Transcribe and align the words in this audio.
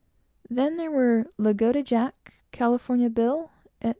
Then 0.49 0.77
there 0.77 0.89
was 0.89 1.27
Lagoda 1.37 1.83
Jack, 1.83 2.33
California 2.51 3.07
Bill, 3.11 3.51
etc. 3.83 3.89